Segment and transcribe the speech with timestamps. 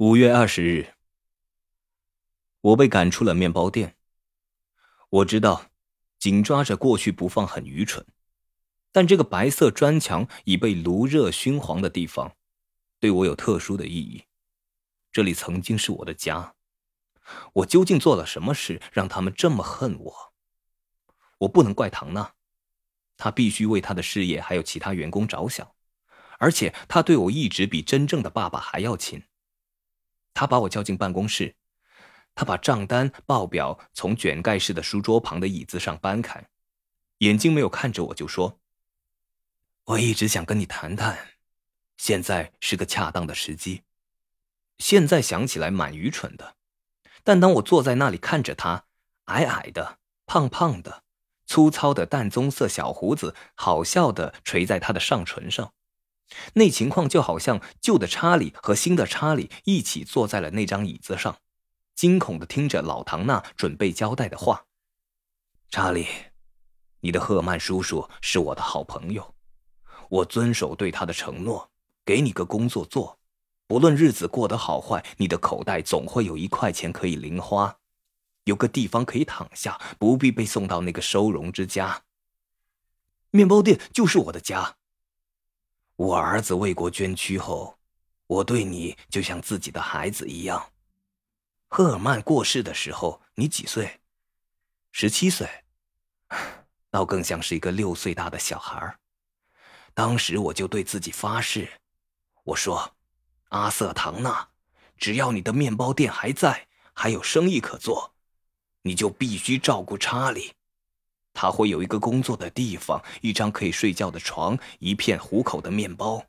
[0.00, 0.94] 五月二十日，
[2.60, 3.96] 我被赶出了面包店。
[5.08, 5.72] 我知道，
[6.20, 8.06] 紧抓着过去不放很愚蠢，
[8.92, 12.36] 但这个白色砖墙已被炉热熏黄的地方，
[13.00, 14.22] 对我有特殊的意义。
[15.10, 16.54] 这里曾经是我的家。
[17.54, 20.32] 我究竟做了什么事，让他们这么恨我？
[21.38, 22.34] 我不能怪唐娜，
[23.16, 25.74] 他必须为他的事业还有其他员工着想，
[26.38, 29.24] 而且他对我一直比真正的爸爸还要亲。
[30.38, 31.56] 他把我叫进办公室，
[32.32, 36.48] 他把账单报表从卷盖式的书桌旁的椅子上搬开，
[37.18, 38.60] 眼睛没有看着我就说
[39.82, 41.30] ：“我一直想跟你谈谈，
[41.96, 43.82] 现在是个恰当的时机。”
[44.78, 46.54] 现在想起来蛮愚蠢的，
[47.24, 48.84] 但当我坐在那里看着他，
[49.24, 51.02] 矮矮的、胖胖的、
[51.46, 55.72] 粗糙的淡棕色小胡子，好笑的垂在他的上唇上。
[56.54, 61.38] 那情况就好像旧的查理和新的查理一起坐在了那张椅子上，
[61.94, 64.66] 惊恐的听着老唐纳准备交代的话。
[65.70, 66.06] 查理，
[67.00, 69.34] 你的赫曼叔叔是我的好朋友，
[70.08, 71.70] 我遵守对他的承诺，
[72.04, 73.18] 给你个工作做，
[73.66, 77.76] 不论日子过得好坏，你的口袋总会有一块钱可以零花，
[78.44, 82.04] 有个地方可以躺下，不必被送到那个收容之家。
[83.30, 84.77] 面包店就是我的家。
[85.98, 87.76] 我儿子为国捐躯后，
[88.28, 90.64] 我对你就像自己的孩子一样。
[91.66, 94.00] 赫尔曼过世的时候，你几岁？
[94.92, 95.48] 十七岁，
[96.88, 98.96] 倒更像是一个六岁大的小孩。
[99.92, 101.68] 当时我就对自己发誓，
[102.44, 102.94] 我说
[103.50, 104.50] ：“阿瑟·唐纳，
[104.96, 108.14] 只要你的面包店还在，还有生意可做，
[108.82, 110.52] 你就必须照顾查理。”
[111.40, 116.24] 他会有一个工作的地方，一张可以睡觉的床，一片糊口的面包。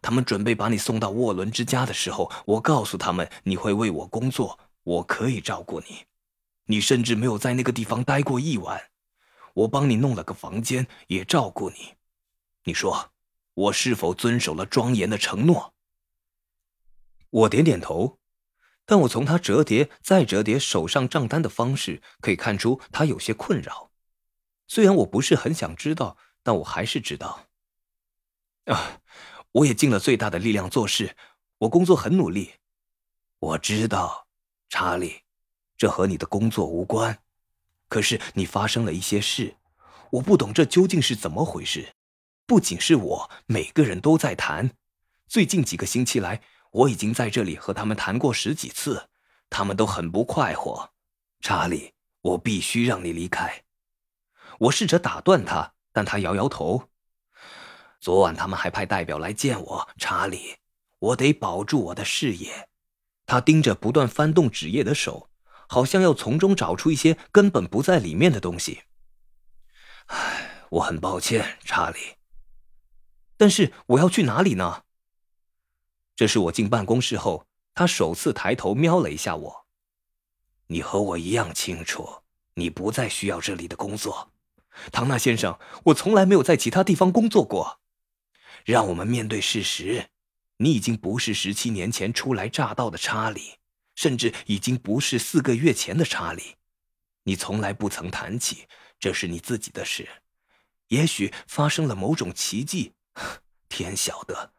[0.00, 6.04] 他们准备把你送到沃伦之家的时候，我告诉他们你会为我工作，我可以照顾你。
[6.66, 8.80] 你甚至没有在那个地方待过一晚，
[9.52, 11.94] 我帮你弄了个房间，也照顾你。
[12.62, 13.10] 你说，
[13.54, 15.74] 我是否遵守了庄严的承诺？
[17.30, 18.20] 我点点头，
[18.86, 23.89] 但我从他折叠再折叠手上账单的方式，可以看出他有些困扰。
[24.70, 27.48] 虽然我不是很想知道，但我还是知道。
[28.66, 29.00] 啊，
[29.50, 31.16] 我也尽了最大的力量做事，
[31.58, 32.52] 我工作很努力。
[33.40, 34.28] 我知道，
[34.68, 35.22] 查理，
[35.76, 37.18] 这和你的工作无关。
[37.88, 39.56] 可是你发生了一些事，
[40.10, 41.96] 我不懂这究竟是怎么回事。
[42.46, 44.70] 不仅是我，每个人都在谈。
[45.26, 49.08] 最近几个星期来，我已经在这里和他们谈过十几次，
[49.48, 50.92] 他们都很不快活。
[51.40, 53.64] 查理，我必须让你离开。
[54.60, 56.90] 我试着打断他，但他摇摇头。
[57.98, 60.56] 昨晚他们还派代表来见我，查理，
[60.98, 62.68] 我得保住我的事业。
[63.24, 65.30] 他盯着不断翻动纸页的手，
[65.66, 68.82] 好像要从中找出一些根本不在里面的东西。
[70.06, 71.98] 唉，我很抱歉，查理。
[73.38, 74.82] 但是我要去哪里呢？
[76.14, 79.66] 这是我进办公室后，他首次抬头瞄了一下我。
[80.66, 82.06] 你和我一样清楚，
[82.54, 84.30] 你不再需要这里的工作。
[84.92, 87.80] 唐纳先生，我从来没有在其他地方工作过。
[88.64, 90.06] 让我们面对事实：
[90.58, 93.54] 你已经不是十七年前初来乍到的查理，
[93.94, 96.56] 甚至已经不是四个月前的查理。
[97.24, 98.66] 你从来不曾谈起，
[98.98, 100.08] 这是你自己的事。
[100.88, 102.92] 也许发生了某种奇迹，
[103.68, 104.52] 天晓得。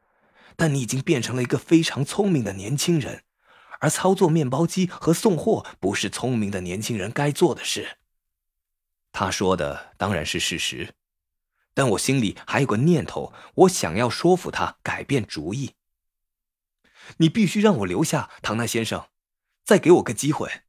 [0.55, 3.23] 但你已经变成了一个非常聪明的年轻人，
[3.79, 7.97] 而操作面包机和送货不是聪明的年轻人该做的事。
[9.11, 10.93] 他说的当然是事实，
[11.73, 15.75] 但我心里还有个念头，我想要说服他改变主意。
[17.17, 19.07] 你必须让我留下，唐纳先生，
[19.65, 20.61] 再给我个机会。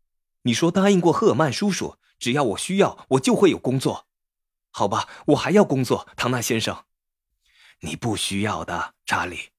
[0.43, 4.09] 你说答应过赫尔曼叔叔，只要我需要，我就会有工作。
[4.71, 6.85] 好吧，我还要工作，唐纳先生。
[7.81, 9.51] 你不需要的，查理。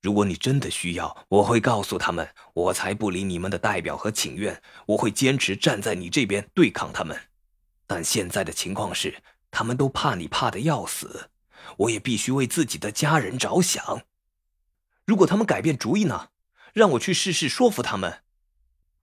[0.00, 7.18] 如果你真的需要，我会告诉他们，我才不理你们的代表和请愿，我会坚持站在你这边对抗他们。
[7.86, 11.30] 但现在的情况是，他们都怕你，怕的要死。
[11.78, 14.02] 我也必须为自己的家人着想。
[15.04, 16.30] 如果他们改变主意呢？
[16.72, 18.22] 让我去试试说服他们。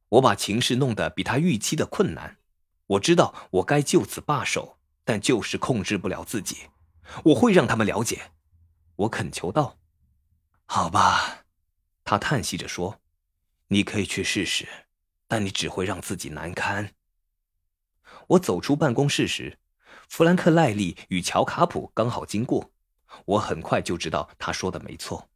[0.10, 2.38] 我把情势弄得比他预期的困难。
[2.86, 6.68] 我知道我该就此罢手，但就是控制不了自己。
[7.26, 8.32] 我会让他们了解。
[8.96, 9.80] 我恳求道
[10.66, 11.46] ：“好吧。”
[12.06, 13.02] 他叹息着说
[13.70, 14.68] ：“你可以去试试，
[15.28, 16.94] 但你只会让自己难堪。”
[18.28, 19.60] 我走出办公室时，
[20.10, 22.72] 弗兰克·赖利与乔·卡普刚好经过。
[23.26, 25.30] 我很快就知道他说的没错，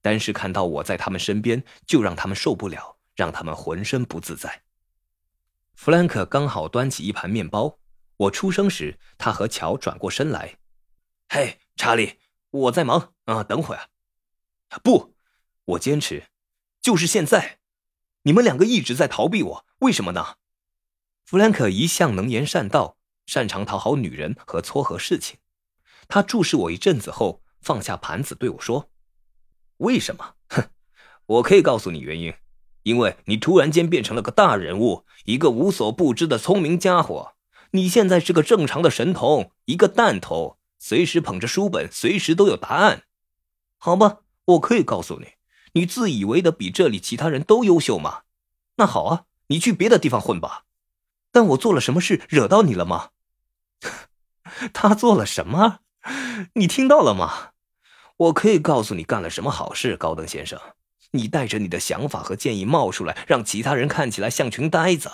[0.00, 4.62] 但是看到我在他们身边，就让他们受不了，让他们浑身不自在。
[5.74, 7.78] 弗兰克刚好端起一盘面包，
[8.16, 10.58] 我出声时，他和乔转过身来
[11.28, 13.90] ：“嘿，查理，我在忙啊，等会儿。”
[14.82, 15.14] 不，
[15.64, 16.28] 我坚持，
[16.80, 17.58] 就是现在。
[18.22, 20.36] 你们两个一直在逃避我，为什么呢？
[21.26, 25.38] 弗兰克一向能言善道，擅长讨好女人和撮合事情。
[26.06, 28.90] 他注视我一阵子后，放下盘子对我说
[29.78, 30.36] ：“为什么？
[30.50, 30.70] 哼，
[31.26, 32.32] 我可以告诉你原因。
[32.84, 37.32] 因为你突然间变成了个大人物，一个无所不知的聪明家伙。
[37.72, 43.02] 你现在是个正常的神童，一个弹头，随时捧着书本，随时都有答案。
[43.78, 45.32] 好吧，我可以告诉你。”
[45.74, 48.20] 你自以为的比这里其他人都优秀吗？
[48.76, 50.65] 那好啊，你去别的地方混吧。
[51.36, 53.10] 但我做了什么事惹到你了吗？
[54.72, 55.80] 他做了什么？
[56.54, 57.50] 你听到了吗？
[58.16, 60.58] 我可以告诉你干了什么好事，高登先生。
[61.10, 65.10] 你带着你的想法和建议冒出来，让其他人看起来像群呆子。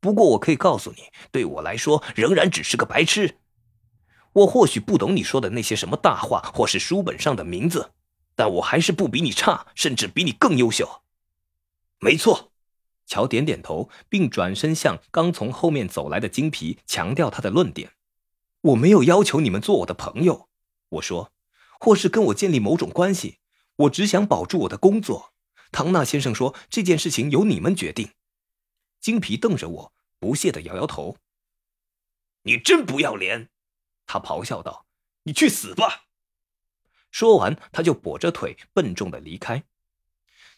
[0.00, 3.36] 不过我可以告诉你，对我来说仍然只是个白痴。
[4.32, 7.90] 我或许不懂你说的那些什么大话，或是书本上的名字。
[8.34, 11.02] 但我还是不比你差，甚至比你更优秀。
[12.00, 12.52] 没错，
[13.06, 17.92] 乔点点头，并转身向刚从后面走来的金皮强调他的论点。
[18.60, 20.48] 我没有要求你们做我的朋友，
[20.88, 21.32] 我说，
[21.78, 23.38] 或是跟我建立某种关系。
[23.76, 25.34] 我只想保住我的工作。
[25.70, 28.10] 唐纳先生说这件事情由你们决定。
[29.00, 31.18] 金皮瞪着我，不屑的摇摇头。
[32.42, 33.50] 你真不要脸！
[34.06, 34.86] 他咆哮道
[35.24, 36.06] ：“你去死吧！”
[37.10, 39.64] 说完，他就跛着腿笨重的离开。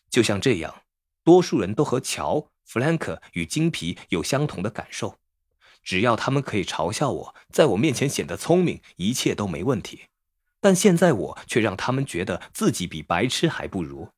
[0.08, 0.82] 就像这样，
[1.28, 5.18] 多数人都和乔、弗兰克与金皮有相同的感受：
[5.82, 10.04] 只要他们可以嘲笑我，在我面前显得聪明，一切都没问题。
[10.58, 14.08] 但现在我却让他们觉得自己比白痴还不如。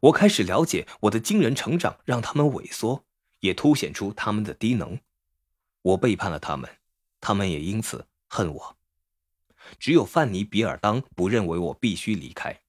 [0.00, 3.04] 我开始了解我的惊人成长让他们萎缩，
[3.40, 4.98] 也凸显出他们的低能。
[5.82, 6.78] 我背叛了他们，
[7.20, 8.76] 他们也因此恨我。
[9.78, 12.62] 只有范尼·比尔当不认为我必须离开，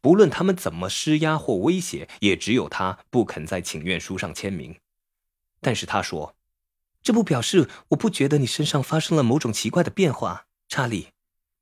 [0.00, 4.76] 不论他们怎么施压或威胁，也只有他不肯在请愿书上签名。
[5.60, 6.36] 但是他说
[7.02, 11.08] ：“这不表示我不觉得你身上发生了某种奇怪的变化，查理，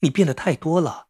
[0.00, 1.06] 你变得太多了。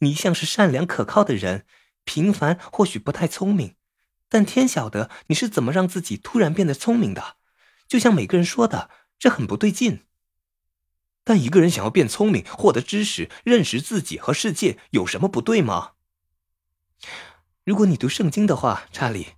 [0.00, 1.64] 你一向是善良可靠的人，
[2.04, 3.76] 平凡或许不太聪明，
[4.28, 7.36] 但天晓得你是怎么让自己突然变得聪明的。
[7.88, 10.02] 就像每个人说的，这很不对劲。”
[11.24, 15.94] 但一个人想要变聪明、获得知识、认识自己和世界，有什么不对吗？
[17.66, 19.30] 如果你读圣经的话，查理，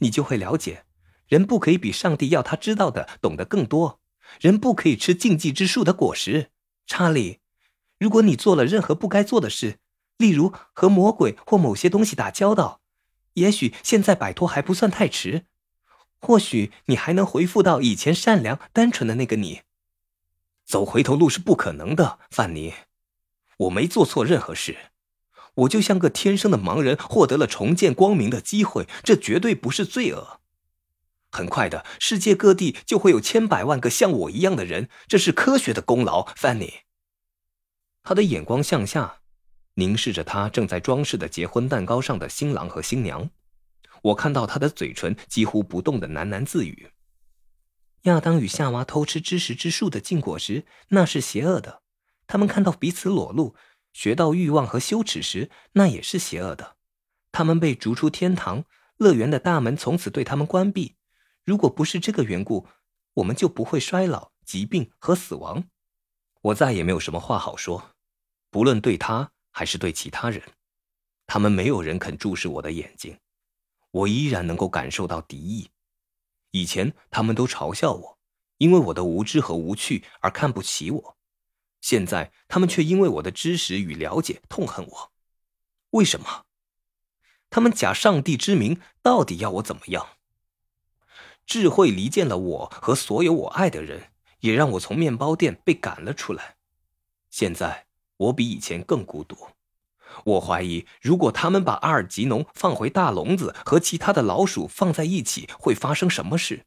[0.00, 0.84] 你就会了解，
[1.28, 4.00] 人不可以比上帝要他知道的懂得更多。
[4.40, 6.50] 人不可以吃禁忌之树的果实，
[6.84, 7.38] 查理。
[8.00, 9.78] 如果你做了任何不该做的事，
[10.16, 12.80] 例如和魔鬼或某些东西打交道，
[13.34, 15.46] 也许现在摆脱还不算太迟。
[16.18, 19.62] 或许你还能回复到以前善良、单纯的那个你。
[20.64, 22.74] 走回头路是不可能的，范尼。
[23.58, 24.76] 我没做错任何事，
[25.56, 30.40] 我就像个天生的盲人，获得了重见光明的机会，这绝对不是罪恶。
[31.30, 36.80] 很快的，世界各地就会有千百万个像我一样的人，这是科学的功劳，，Fanny。
[38.02, 39.20] 他的眼光向下，
[39.74, 43.28] 凝视着他正在装饰的结婚蛋糕上的新郎和新娘。
[44.02, 46.90] 我看到他的嘴唇几乎不动的喃喃自语。
[48.02, 51.80] 亚当与夏娃偷吃知识之树的禁果时，那是邪恶的；
[52.28, 53.56] 他们看到彼此裸露，
[53.96, 56.76] 学到欲望和羞耻时，那也是邪恶的。
[57.32, 58.66] 他们被逐出天堂，
[58.98, 60.96] 乐园的大门从此对他们关闭。
[61.44, 62.68] 如果不是这个缘故，
[63.14, 65.64] 我们就不会衰老、疾病和死亡。
[66.42, 67.92] 我再也没有什么话好说，
[68.50, 70.42] 不论对他还是对其他人，
[71.26, 73.18] 他们没有人肯注视我的眼睛，
[73.92, 75.70] 我依然能够感受到敌意。
[76.50, 78.18] 以前他们都嘲笑我，
[78.58, 81.15] 因为我的无知和无趣而看不起我。
[81.86, 85.12] 现在他们却因为我的知识与了解痛恨我。
[85.90, 86.42] 为什么？
[87.48, 90.04] 他们假上帝之名，到底要我怎么样？
[91.46, 96.56] 智慧离间了我和所有我爱的人，也让我从面包店被赶了出来。
[97.30, 99.50] 现在我比以前更孤独。
[100.24, 106.66] 我怀疑，如果他们把阿尔吉农放回大笼子，和其他的老鼠放在一起，会发生什么事？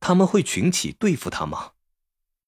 [0.00, 1.72] 他们会群起对付他吗？